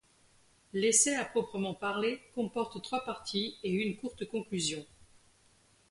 [0.73, 4.83] L'essai à proprement parler comporte trois parties et une courte conclusion.